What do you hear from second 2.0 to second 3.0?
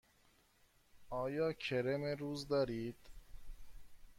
روز دارید؟